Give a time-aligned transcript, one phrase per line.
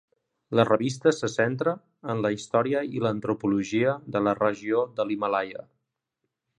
[0.59, 1.73] La revista se centra
[2.15, 5.67] en la història i l'antropologia de la regió de l'Himàlaia.